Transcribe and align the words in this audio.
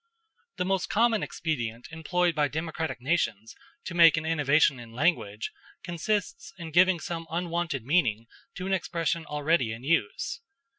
The 0.57 0.65
most 0.65 0.87
common 0.89 1.21
expedient 1.21 1.87
employed 1.91 2.33
by 2.33 2.47
democratic 2.47 2.99
nations 3.01 3.53
to 3.83 3.93
make 3.93 4.17
an 4.17 4.25
innovation 4.25 4.79
in 4.79 4.93
language 4.93 5.51
consists 5.83 6.51
in 6.57 6.71
giving 6.71 6.99
some 6.99 7.27
unwonted 7.29 7.85
meaning 7.85 8.25
to 8.55 8.65
an 8.65 8.73
expression 8.73 9.27
already 9.27 9.71
in 9.71 9.83
use. 9.83 10.41